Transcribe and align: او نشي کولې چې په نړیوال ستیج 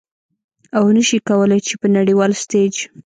او 0.77 0.83
نشي 0.95 1.19
کولې 1.29 1.59
چې 1.67 1.73
په 1.81 1.87
نړیوال 1.97 2.31
ستیج 2.43 2.73